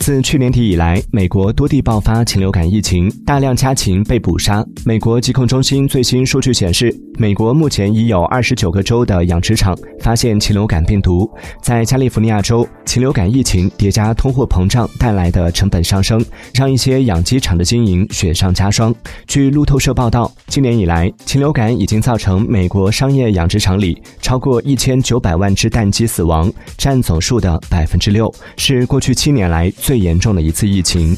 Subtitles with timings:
[0.00, 4.64] 自去年底以来，美国多地爆发禽流感疫情，大量家禽被捕杀。
[4.84, 11.30] 美国疾控中心最新数据显示，美国目前已有二十九个州的养殖场发现禽流感病毒。
[11.62, 16.22] 在加利福尼亚州，禽流感疫情叠加通货膨胀带来的成本上升，
[16.52, 18.94] 让一些养鸡场的经营雪上加霜。
[19.26, 30.02] 据路透社报道，今年以来，禽流感已经造成美国商业养殖场里超过一千九百万只蛋鸡死亡，占总数的百分之六，是过去七年来最。
[30.02, 31.16] 严重的一次疫情。